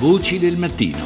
Voci 0.00 0.38
del 0.38 0.56
mattino. 0.56 0.96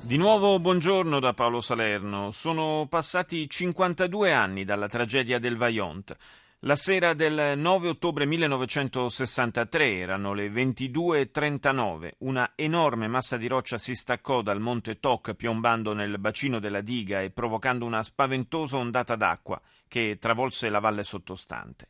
Di 0.00 0.16
nuovo 0.16 0.58
buongiorno 0.58 1.20
da 1.20 1.32
Paolo 1.32 1.60
Salerno. 1.60 2.32
Sono 2.32 2.88
passati 2.90 3.48
52 3.48 4.32
anni 4.32 4.64
dalla 4.64 4.88
tragedia 4.88 5.38
del 5.38 5.56
Vaillant. 5.56 6.16
La 6.64 6.74
sera 6.74 7.14
del 7.14 7.56
9 7.56 7.88
ottobre 7.88 8.26
1963 8.26 9.96
erano 9.96 10.34
le 10.34 10.48
22.39. 10.48 12.14
Una 12.18 12.50
enorme 12.56 13.06
massa 13.06 13.36
di 13.36 13.46
roccia 13.46 13.78
si 13.78 13.94
staccò 13.94 14.42
dal 14.42 14.58
monte 14.58 14.98
Toc 14.98 15.34
piombando 15.34 15.92
nel 15.94 16.18
bacino 16.18 16.58
della 16.58 16.80
diga 16.80 17.20
e 17.20 17.30
provocando 17.30 17.84
una 17.84 18.02
spaventosa 18.02 18.76
ondata 18.76 19.14
d'acqua 19.14 19.62
che 19.86 20.18
travolse 20.18 20.68
la 20.68 20.80
valle 20.80 21.04
sottostante. 21.04 21.86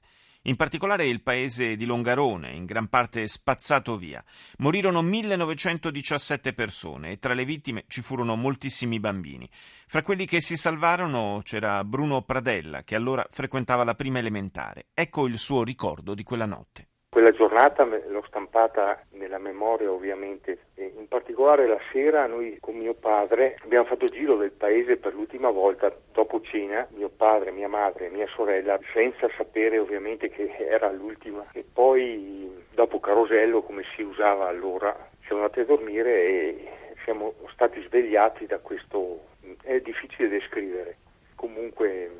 In 0.47 0.57
particolare 0.57 1.07
il 1.07 1.23
paese 1.23 1.77
di 1.77 1.85
Longarone, 1.85 2.51
in 2.51 2.65
gran 2.65 2.89
parte 2.89 3.29
spazzato 3.29 3.97
via. 3.97 4.25
Morirono 4.59 5.01
1917 5.01 6.53
persone 6.53 7.13
e 7.13 7.19
tra 7.21 7.33
le 7.33 7.45
vittime 7.45 7.85
ci 7.87 8.03
furono 8.03 8.35
moltissimi 8.35 8.99
bambini. 8.99 9.49
Fra 9.87 10.03
quelli 10.03 10.27
che 10.27 10.41
si 10.41 10.57
salvarono 10.57 11.43
c'era 11.45 11.85
Bruno 11.85 12.23
Pradella, 12.23 12.83
che 12.83 12.97
allora 12.97 13.25
frequentava 13.31 13.85
la 13.85 13.95
prima 13.95 14.19
elementare. 14.19 14.89
Ecco 14.95 15.29
il 15.29 15.39
suo 15.39 15.63
ricordo 15.63 16.13
di 16.13 16.25
quella 16.25 16.47
notte. 16.47 16.92
Quella 17.13 17.31
giornata 17.33 17.85
l'ho 17.85 18.25
stampata 18.27 19.05
nella 19.11 19.37
memoria 19.37 19.93
ovviamente, 19.93 20.61
e 20.75 20.95
in 20.97 21.09
particolare 21.09 21.67
la 21.67 21.79
sera 21.93 22.27
noi 22.27 22.57
con 22.59 22.75
mio 22.75 22.95
padre 22.95 23.59
abbiamo 23.65 23.85
fatto 23.85 24.05
il 24.05 24.13
giro 24.13 24.39
del 24.39 24.53
paese 24.53 24.97
per 24.97 25.13
l'ultima 25.13 25.51
volta 25.51 25.95
dopo 26.11 26.41
cena, 26.41 26.89
mio 26.93 27.11
padre, 27.11 27.51
mia 27.51 27.69
madre 27.69 28.09
mia 28.09 28.27
sorella, 28.29 28.81
senza 28.95 29.29
sapere 29.37 29.79
ovviamente 29.79 30.31
che 30.31 30.57
era 30.57 30.91
l'ultima. 30.91 31.45
E 31.53 31.63
poi 31.71 32.51
dopo 32.73 32.99
Carosello 32.99 33.61
come 33.61 33.83
si 33.95 34.01
usava 34.01 34.49
allora 34.49 34.97
siamo 35.27 35.43
andati 35.43 35.61
a 35.61 35.67
dormire 35.67 36.25
e 36.25 36.69
siamo 37.05 37.35
stati 37.53 37.83
svegliati 37.83 38.47
da 38.47 38.57
questo, 38.57 39.21
è 39.65 39.79
difficile 39.81 40.31
descrivere, 40.31 40.97
comunque 41.35 42.11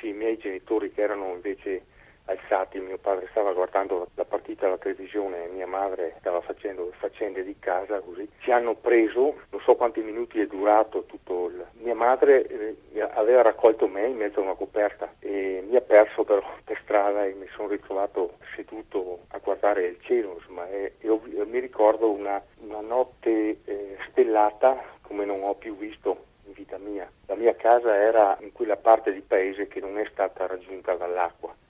sì, 0.00 0.08
i 0.08 0.12
miei 0.12 0.36
genitori 0.36 0.90
che 0.90 1.00
erano 1.00 1.30
invece 1.32 1.90
alzati, 2.32 2.78
mio 2.80 2.98
padre 2.98 3.28
stava 3.30 3.52
guardando 3.52 4.08
la 4.14 4.24
partita 4.24 4.66
alla 4.66 4.78
televisione 4.78 5.44
e 5.44 5.48
mia 5.48 5.66
madre 5.66 6.16
stava 6.18 6.40
facendo 6.40 6.84
le 6.86 6.92
faccende 6.98 7.44
di 7.44 7.56
casa 7.58 8.00
così. 8.00 8.28
Ci 8.38 8.50
hanno 8.50 8.74
preso, 8.74 9.36
non 9.50 9.60
so 9.60 9.74
quanti 9.74 10.00
minuti 10.00 10.40
è 10.40 10.46
durato 10.46 11.04
tutto 11.04 11.46
il... 11.46 11.64
Mia 11.82 11.94
madre 11.94 12.46
eh, 12.46 13.00
aveva 13.00 13.42
raccolto 13.42 13.86
me 13.88 14.06
in 14.06 14.16
mezzo 14.16 14.40
a 14.40 14.44
una 14.44 14.54
coperta 14.54 15.12
e 15.20 15.64
mi 15.68 15.76
ha 15.76 15.80
perso 15.80 16.24
però 16.24 16.42
per 16.64 16.78
strada 16.82 17.24
e 17.24 17.34
mi 17.34 17.46
sono 17.54 17.68
ritrovato 17.68 18.34
seduto 18.54 19.20
a 19.28 19.38
guardare 19.38 19.86
il 19.86 19.98
cielo 20.02 20.36
insomma 20.38 20.68
e, 20.68 20.94
e 20.98 21.08
ho, 21.08 21.20
mi 21.44 21.58
ricordo 21.58 22.10
una, 22.10 22.42
una 22.58 22.80
notte 22.80 23.58
eh, 23.64 23.96
stellata 24.10 24.82
come 25.02 25.24
non 25.24 25.42
ho 25.42 25.54
più 25.54 25.76
visto 25.76 26.24
in 26.44 26.52
vita 26.52 26.78
mia. 26.78 27.10
La 27.26 27.34
mia 27.34 27.54
casa 27.54 27.94
era 27.94 28.36
in 28.40 28.52
quella 28.52 28.76
parte 28.76 29.12
di 29.12 29.20
paese 29.20 29.68
che 29.68 29.80
non 29.80 29.98
è 29.98 30.06
stata 30.10 30.46
raggiunta 30.46 30.94
dall'acqua 30.94 31.54
la 31.54 31.61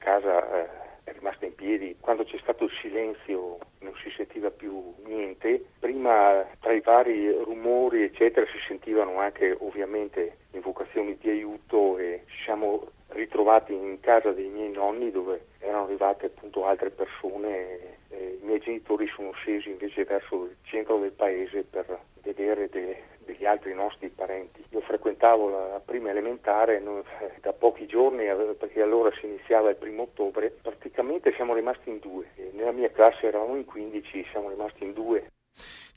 casa 0.00 0.64
eh, 0.64 0.68
è 1.04 1.12
rimasta 1.12 1.46
in 1.46 1.54
piedi. 1.54 1.96
Quando 2.00 2.24
c'è 2.24 2.38
stato 2.38 2.64
il 2.64 2.72
silenzio 2.80 3.58
non 3.80 3.94
si 4.02 4.10
sentiva 4.16 4.50
più 4.50 4.94
niente. 5.04 5.64
Prima 5.78 6.44
tra 6.60 6.72
i 6.72 6.80
vari 6.80 7.30
rumori 7.38 8.02
eccetera 8.02 8.46
si 8.46 8.58
sentivano 8.66 9.18
anche 9.18 9.56
ovviamente 9.60 10.38
invocazioni 10.52 11.16
di 11.20 11.30
aiuto 11.30 11.98
e 11.98 12.24
ci 12.26 12.42
siamo 12.44 12.88
ritrovati 13.08 13.72
in 13.72 13.98
casa 14.00 14.32
dei 14.32 14.48
miei 14.48 14.70
nonni 14.70 15.10
dove 15.10 15.46
erano 15.58 15.84
arrivate 15.84 16.26
appunto 16.26 16.64
altre 16.64 16.90
persone. 16.90 17.98
E 18.08 18.38
I 18.40 18.44
miei 18.44 18.60
genitori 18.60 19.06
sono 19.14 19.32
scesi 19.32 19.70
invece 19.70 20.04
verso 20.04 20.44
il 20.44 20.56
centro 20.62 20.98
del 20.98 21.12
paese 21.12 21.62
per 21.62 21.86
vedere 22.22 22.68
de, 22.68 23.02
degli 23.24 23.44
altri 23.44 23.74
nostri 23.74 24.08
parenti. 24.08 24.64
Io 24.70 24.80
frequentavo 25.20 25.50
la 25.50 25.80
prima 25.84 26.10
elementare 26.10 26.80
noi, 26.80 27.02
eh, 27.20 27.34
da 27.42 27.52
pochi 27.52 27.86
giorni, 27.86 28.24
perché 28.58 28.80
allora 28.80 29.10
si 29.20 29.26
iniziava 29.26 29.68
il 29.68 29.76
primo 29.76 30.04
ottobre, 30.04 30.50
praticamente 30.50 31.32
siamo 31.34 31.54
rimasti 31.54 31.90
in 31.90 31.98
due. 31.98 32.30
Nella 32.52 32.72
mia 32.72 32.90
classe 32.90 33.26
eravamo 33.26 33.56
in 33.56 33.66
15, 33.66 34.26
siamo 34.30 34.48
rimasti 34.48 34.84
in 34.84 34.94
due. 34.94 35.30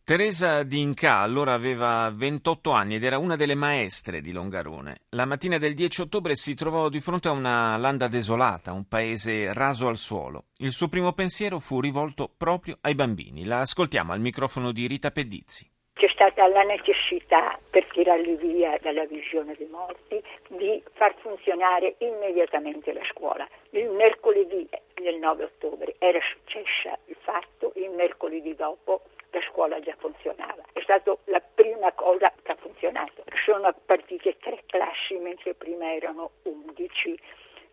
Teresa 0.03 0.63
D'Inca 0.63 1.19
allora 1.19 1.53
aveva 1.53 2.11
28 2.13 2.71
anni 2.71 2.95
ed 2.95 3.05
era 3.05 3.17
una 3.17 3.37
delle 3.37 3.55
maestre 3.55 4.19
di 4.19 4.33
Longarone. 4.33 4.97
La 5.11 5.23
mattina 5.23 5.57
del 5.57 5.73
10 5.73 6.01
ottobre 6.01 6.35
si 6.35 6.53
trovò 6.55 6.89
di 6.89 6.99
fronte 6.99 7.29
a 7.29 7.31
una 7.31 7.77
landa 7.77 8.09
desolata, 8.09 8.73
un 8.73 8.85
paese 8.85 9.53
raso 9.53 9.87
al 9.87 9.95
suolo. 9.95 10.47
Il 10.57 10.73
suo 10.73 10.89
primo 10.89 11.13
pensiero 11.13 11.59
fu 11.59 11.79
rivolto 11.79 12.29
proprio 12.35 12.77
ai 12.81 12.95
bambini. 12.95 13.45
La 13.45 13.61
ascoltiamo 13.61 14.11
al 14.11 14.19
microfono 14.19 14.73
di 14.73 14.85
Rita 14.87 15.11
Pedizzi 15.11 15.71
c'è 16.03 16.09
stata 16.09 16.45
la 16.49 16.63
necessità, 16.63 17.57
per 17.69 17.85
tirarli 17.93 18.35
via 18.35 18.77
dalla 18.81 19.05
visione 19.05 19.55
dei 19.55 19.67
morti, 19.67 20.21
di 20.49 20.83
far 20.95 21.15
funzionare 21.21 21.95
immediatamente 21.99 22.91
la 22.91 23.05
scuola. 23.09 23.47
Il 23.69 23.89
mercoledì 23.89 24.67
del 24.95 25.15
9 25.15 25.45
ottobre 25.45 25.95
era 25.99 26.19
successa 26.29 26.97
il 27.05 27.15
fatto, 27.21 27.71
il 27.75 27.89
mercoledì 27.91 28.53
dopo 28.53 29.03
la 29.29 29.39
scuola 29.49 29.79
già 29.79 29.95
funzionava. 29.97 30.61
È 30.73 30.81
stata 30.81 31.15
la 31.25 31.41
prima 31.41 31.93
cosa 31.93 32.33
che 32.41 32.51
ha 32.51 32.55
funzionato. 32.55 33.23
Sono 33.45 33.73
partite 33.85 34.35
tre 34.39 34.61
classi 34.65 35.15
mentre 35.15 35.53
prima 35.53 35.93
erano 35.93 36.31
undici. 36.43 37.17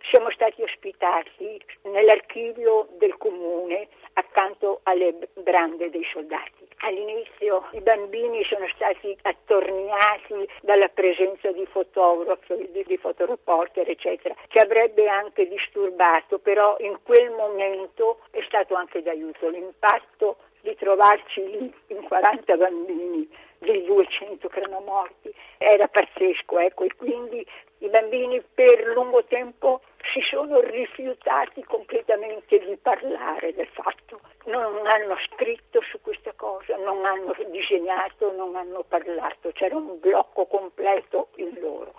Siamo 0.09 0.31
stati 0.31 0.63
ospitati 0.63 1.61
nell'archivio 1.83 2.87
del 2.97 3.17
comune 3.17 3.89
accanto 4.13 4.81
alle 4.85 5.17
brande 5.35 5.91
dei 5.91 6.07
soldati. 6.13 6.70
All'inizio 6.83 7.69
i 7.73 7.81
bambini 7.81 8.43
sono 8.45 8.67
stati 8.75 9.17
attorniati 9.23 10.49
dalla 10.63 10.89
presenza 10.89 11.53
di 11.53 11.67
fotografi, 11.67 12.71
di, 12.73 12.85
di 12.87 12.97
fotoreporter, 12.97 13.89
eccetera, 13.89 14.35
che 14.49 14.61
avrebbe 14.61 15.07
anche 15.09 15.47
disturbato, 15.47 16.39
però 16.39 16.77
in 16.81 16.99
quel 17.03 17.31
momento 17.31 18.21
è 18.31 18.43
stato 18.47 18.75
anche 18.75 19.03
d'aiuto. 19.03 19.49
L'impatto 19.49 20.37
di 20.61 20.75
trovarci 20.77 21.41
lì 21.51 21.75
in 21.89 22.03
40 22.03 22.57
bambini 22.57 23.29
dei 23.59 23.85
200 23.85 24.49
che 24.49 24.59
erano 24.59 24.81
morti. 24.81 25.33
Era 25.59 25.89
pazzesco, 25.89 26.59
ecco, 26.59 26.85
e 26.85 26.95
quindi 26.97 27.47
i 27.79 27.89
bambini 27.89 28.43
per 28.55 28.87
lungo 28.95 29.25
tempo 29.25 29.81
si 30.13 30.21
sono 30.29 30.61
rifiutati 30.61 31.63
completamente 31.65 32.59
di 32.59 32.77
parlare 32.77 33.55
del 33.55 33.69
fatto, 33.69 34.21
non 34.45 34.87
hanno 34.87 35.17
scritto 35.29 35.81
su 35.83 36.01
questa 36.01 36.33
cosa, 36.35 36.77
non 36.77 37.05
hanno 37.05 37.35
disegnato, 37.51 38.33
non 38.33 38.57
hanno 38.57 38.85
parlato, 38.87 39.51
c'era 39.53 39.77
un 39.77 39.99
blocco 39.99 40.47
completo 40.47 41.29
in 41.37 41.59
loro. 41.61 41.95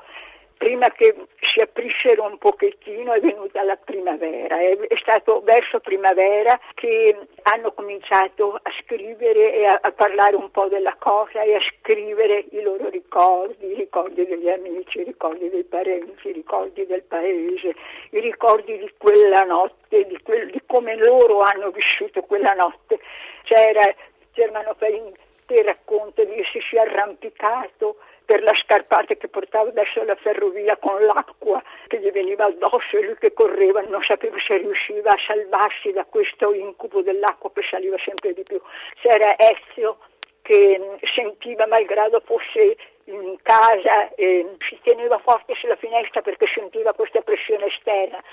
Prima 0.57 0.89
che 0.89 1.16
si 1.53 1.59
aprissero 1.59 2.23
un 2.23 2.38
pochettino 2.38 3.13
è 3.13 3.19
venuta 3.19 3.63
la 3.63 3.75
primavera, 3.75 4.59
è, 4.59 4.78
è 4.78 4.97
stato 5.01 5.41
verso 5.44 5.79
primavera 5.79 6.59
che 6.73 7.16
hanno 7.44 7.72
cominciato 7.73 8.56
a 8.56 8.72
scrivere 8.81 9.53
e 9.56 9.66
a, 9.66 9.79
a, 9.81 9.91
parlare 9.91 10.35
un 10.35 10.50
po' 10.51 10.67
della 10.67 10.95
cosa 10.97 11.41
e 11.41 11.56
a 11.56 11.59
scrivere 11.59 12.45
i 12.51 12.61
loro 12.61 12.90
ricordi, 12.90 13.72
i 13.72 13.75
ricordi 13.75 14.25
degli 14.25 14.50
amici, 14.50 15.00
i 15.00 15.03
ricordi 15.03 15.50
dei 15.50 15.63
parenti, 15.63 16.29
i 16.29 16.34
ricordi 16.34 16.85
del 16.85 17.03
paese, 17.03 17.75
i 18.11 18.19
ricordi 18.19 18.78
di 18.78 18.91
quella 18.97 19.44
notte, 19.44 20.06
di, 20.06 20.19
quel, 20.23 20.50
di 20.51 20.61
come 20.66 20.95
loro 20.95 21.40
hanno 21.40 21.72
vissuto 21.72 22.22
quella 22.22 22.53
notte. 22.53 23.00
C'era 23.44 23.94
Germano 24.31 24.73
Fain 24.78 25.11
che 25.51 25.63
racconta 25.63 26.23
di 26.23 26.39
essersi 26.39 26.78
arrampicato 26.78 27.97
per 28.23 28.41
la 28.41 28.53
scarpata 28.63 29.13
che 29.16 29.28
portava 29.28 29.69
verso 29.72 30.01
la 30.06 30.16
ferrovia 30.16 30.78
con 30.78 31.03
l'acqua 31.03 31.62
che 31.88 32.00
gli 32.00 32.09
veniva 32.12 32.45
addosso 32.45 32.97
e 32.97 33.03
lui 33.03 33.17
che 33.19 33.34
correva 33.34 33.81
non 33.81 34.01
sapeva 34.01 34.38
se 34.40 34.57
riusciva 34.57 35.09
a 35.09 35.19
salvarsi 35.28 35.91
da 35.91 36.06
questo 36.06 36.53
incubo 36.53 37.01
dell'acqua 37.01 37.51
che 37.51 37.63
saliva 37.69 37.97
sempre 37.97 38.34
di 38.34 38.44
più. 38.44 38.61
C'era 39.01 39.35
Ezio 39.38 39.97
che 40.41 40.97
sentiva, 41.14 41.67
malgrado 41.67 42.22
fosse 42.22 42.78
in 43.05 43.35
casa, 43.41 44.14
eh, 44.16 44.55
si 44.70 44.79
teneva 44.84 45.17
forte 45.20 45.53
sulla 45.55 45.75
finestra 45.75 46.22
perché 46.22 46.47
sentiva 46.47 46.93
questa 46.93 47.22
pressione 47.22 47.66
esterna 47.66 48.23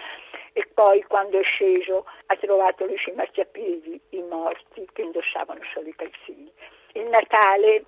e 0.52 0.66
poi 0.72 1.02
quando 1.02 1.38
è 1.38 1.42
sceso 1.42 2.06
ha 2.26 2.36
trovato 2.36 2.84
lì 2.86 2.96
sui 2.98 3.12
marciapiedi 3.12 4.00
i 4.10 4.22
morti 4.22 4.88
che 4.92 5.02
indossavano 5.02 5.60
solo 5.72 5.88
i 5.88 5.94
calzini. 5.96 6.52
Il 6.92 7.06
Natale 7.08 7.84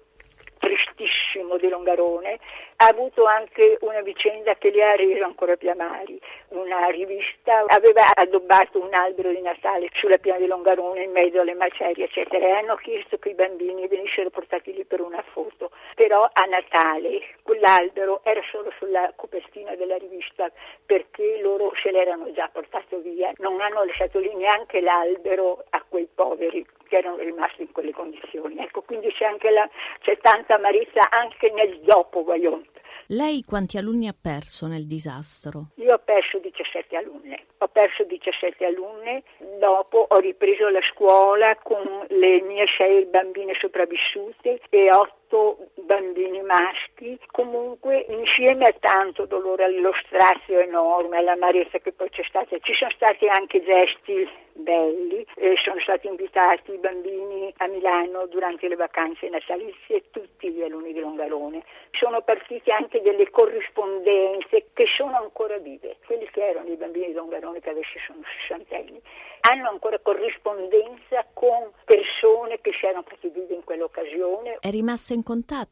tristissimo 0.61 1.57
di 1.57 1.69
Longarone, 1.69 2.39
ha 2.77 2.87
avuto 2.87 3.25
anche 3.25 3.79
una 3.81 4.03
vicenda 4.03 4.55
che 4.55 4.71
le 4.71 4.85
ha 4.85 4.95
reso 4.95 5.25
ancora 5.25 5.57
più 5.57 5.71
amari. 5.71 6.21
Una 6.49 6.87
rivista 6.89 7.65
aveva 7.67 8.13
addobbato 8.15 8.81
un 8.81 8.93
albero 8.95 9.31
di 9.31 9.41
Natale 9.41 9.89
sulla 9.95 10.19
piana 10.19 10.39
di 10.39 10.47
Longarone 10.47 11.03
in 11.03 11.11
mezzo 11.11 11.41
alle 11.41 11.55
macerie, 11.55 12.05
eccetera, 12.05 12.47
e 12.47 12.51
hanno 12.51 12.77
chiesto 12.77 13.19
che 13.19 13.31
i 13.31 13.35
bambini 13.35 13.89
venissero 13.89 14.31
portati 14.31 14.73
lì 14.73 14.85
per 14.85 15.01
una 15.01 15.23
foto. 15.33 15.71
Però 15.95 16.23
a 16.23 16.45
Natale 16.45 17.23
quell'albero 17.43 18.21
era 18.23 18.43
solo 18.51 18.71
sulla 18.79 19.13
copertina 19.17 19.75
della 19.75 19.97
rivista 19.97 20.51
perché 20.85 21.41
loro 21.41 21.73
se 21.83 21.91
l'erano 21.91 22.31
già 22.33 22.49
portato 22.53 22.99
via, 22.99 23.33
non 23.39 23.61
hanno 23.61 23.83
lasciato 23.85 24.19
lì 24.19 24.35
neanche 24.35 24.81
l'albero 24.81 25.65
a 25.71 25.83
quei 25.89 26.07
poveri 26.15 26.67
tutti 26.91 26.97
erano 26.97 27.17
rimasti 27.17 27.63
in 27.63 27.73
quelle 27.73 27.93
condizioni. 27.93 28.59
Ecco, 28.59 28.83
quindi 28.83 29.11
c'è, 29.13 29.31
la, 29.51 29.69
c'è 30.01 30.19
tanta 30.19 30.57
amarezza 30.57 31.09
anche 31.11 31.51
nel 31.51 31.81
dopo 31.81 32.25
Vajont. 32.25 32.69
Lei 33.13 33.43
quanti 33.43 33.77
alunni 33.77 34.07
ha 34.07 34.15
perso 34.21 34.67
nel 34.67 34.87
disastro? 34.87 35.71
Io 35.77 35.95
ho 35.95 35.99
perso 35.99 36.39
17 36.39 36.97
alunne. 36.97 37.47
Ho 37.59 37.69
perso 37.69 38.05
17 38.05 38.65
alunne, 38.65 39.23
dopo 39.59 40.07
ho 40.09 40.19
ripreso 40.19 40.69
la 40.69 40.81
scuola 40.93 41.57
con 41.57 42.07
le 42.09 42.41
mie 42.43 42.67
sei 42.77 43.05
bambine 43.07 43.55
sopravvissute 43.59 44.61
e 44.71 44.93
otto 44.93 45.71
bambini 45.91 46.41
maschi, 46.43 47.19
comunque 47.33 48.07
insieme 48.09 48.67
a 48.67 48.75
tanto 48.79 49.27
dolore, 49.27 49.65
allo 49.65 49.93
strazio 50.05 50.61
enorme, 50.61 51.19
all'amarezza 51.19 51.79
che 51.79 51.91
poi 51.91 52.09
c'è 52.11 52.23
stata, 52.29 52.57
ci 52.61 52.75
sono 52.75 52.93
stati 52.93 53.27
anche 53.27 53.61
gesti 53.65 54.29
belli, 54.53 55.27
eh, 55.37 55.57
sono 55.57 55.81
stati 55.81 56.07
invitati 56.07 56.73
i 56.73 56.79
bambini 56.79 57.53
a 57.57 57.67
Milano 57.67 58.27
durante 58.27 58.69
le 58.69 58.77
vacanze 58.77 59.29
natalizie, 59.29 60.11
tutti 60.11 60.51
gli 60.51 60.63
alunni 60.63 60.93
di 60.93 61.01
Longarone. 61.01 61.65
Sono 61.91 62.23
partite 62.23 62.71
anche 62.71 63.01
delle 63.01 63.29
corrispondenze 63.31 64.67
che 64.73 64.87
sono 64.87 65.17
ancora 65.17 65.59
vive, 65.59 65.97
quelli 66.07 66.29
che 66.31 66.47
erano 66.47 66.69
i 66.69 66.77
bambini 66.77 67.07
di 67.07 67.15
Longarone 67.15 67.61
che 67.61 67.71
adesso 67.71 67.99
sono 68.07 68.21
sessantenni, 68.39 69.01
hanno 69.41 69.71
ancora 69.71 69.99
corrispondenza 69.99 71.27
con 71.33 71.73
persone 71.85 72.61
che 72.61 72.73
si 72.79 72.87
erano 72.87 73.05
fatti 73.07 73.29
vive 73.29 73.55
in 73.55 73.65
quell'occasione. 73.65 74.59
È 74.61 74.71
rimasta 74.71 75.15
in 75.15 75.23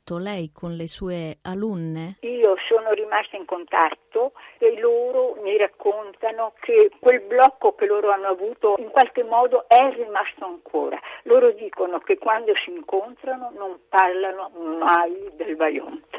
contatto 0.09 0.17
lei 0.17 0.51
con 0.53 0.73
le 0.73 0.89
sue 0.89 1.39
alunne? 1.43 2.17
Io 2.21 2.57
sono 2.67 2.93
rimasta 2.93 3.37
in 3.37 3.45
contatto 3.45 4.33
e 4.59 4.79
loro 4.81 5.37
mi 5.43 5.57
raccontano 5.59 6.55
che 6.61 6.91
quel 6.99 7.21
blocco 7.21 7.75
che 7.75 7.87
loro 7.87 8.11
hanno 8.11 8.29
avuto 8.29 8.77
in 8.79 8.89
qualche 8.89 9.23
modo 9.23 9.69
è 9.69 9.93
rimasto 9.93 10.47
ancora. 10.47 10.99
Loro 11.25 11.53
dicono 11.53 11.99
che 11.99 12.17
quando 12.17 12.53
si 12.65 12.71
incontrano 12.71 13.53
non 13.55 13.79
parlano 13.89 14.51
mai 14.79 15.31
del 15.35 15.57
Vajont. 15.57 16.17